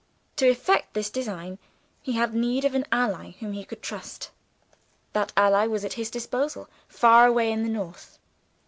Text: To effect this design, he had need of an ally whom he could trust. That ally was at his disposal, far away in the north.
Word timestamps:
To 0.37 0.49
effect 0.49 0.95
this 0.95 1.11
design, 1.11 1.59
he 2.01 2.13
had 2.13 2.33
need 2.33 2.65
of 2.65 2.73
an 2.73 2.87
ally 2.91 3.33
whom 3.39 3.53
he 3.53 3.63
could 3.63 3.83
trust. 3.83 4.31
That 5.13 5.31
ally 5.37 5.67
was 5.67 5.85
at 5.85 5.93
his 5.93 6.09
disposal, 6.09 6.67
far 6.87 7.27
away 7.27 7.51
in 7.51 7.61
the 7.61 7.69
north. 7.69 8.17